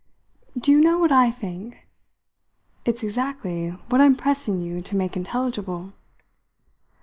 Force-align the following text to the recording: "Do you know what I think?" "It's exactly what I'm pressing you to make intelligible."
"Do 0.57 0.71
you 0.71 0.81
know 0.81 0.97
what 0.97 1.11
I 1.11 1.29
think?" 1.29 1.85
"It's 2.85 3.03
exactly 3.03 3.69
what 3.89 4.01
I'm 4.01 4.15
pressing 4.15 4.59
you 4.59 4.81
to 4.81 4.95
make 4.95 5.15
intelligible." 5.15 5.93